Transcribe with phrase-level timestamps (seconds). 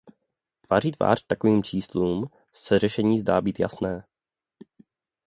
[0.61, 4.03] Tváří v tvář takovým číslům se řešení zdá být jasné.